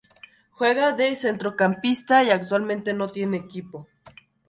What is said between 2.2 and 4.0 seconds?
y actualmente no tiene equipo.